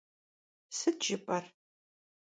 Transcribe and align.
Sıt 0.77 0.97
jjıp'er? 1.05 1.45